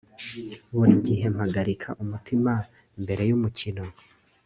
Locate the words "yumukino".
3.29-3.83